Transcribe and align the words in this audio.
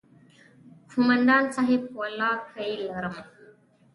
کومندان 0.89 1.43
صايب 1.55 1.83
ولله 1.99 2.31
که 2.51 2.61
يې 2.67 2.75
لرم. 2.87 3.15